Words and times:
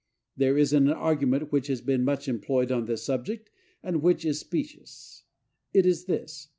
There 0.35 0.57
is 0.57 0.73
an 0.73 0.87
argument 0.89 1.51
which 1.51 1.67
has 1.67 1.79
been 1.79 2.03
much 2.03 2.27
employed 2.27 2.71
on 2.71 2.85
this 2.85 3.03
subject, 3.03 3.51
and 3.83 4.01
which 4.01 4.25
is 4.25 4.39
specious. 4.39 5.25
It 5.75 5.85
is 5.85 6.05
this. 6.05 6.47